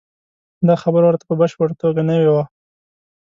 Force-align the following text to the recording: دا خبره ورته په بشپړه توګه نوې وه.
دا 0.67 0.75
خبره 0.83 1.05
ورته 1.07 1.23
په 1.27 1.33
بشپړه 1.41 1.73
توګه 1.81 2.01
نوې 2.09 2.27
وه. 2.33 2.43